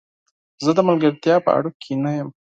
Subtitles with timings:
[0.63, 2.29] زه د ملګرتیا په اړیکو کې نه یم.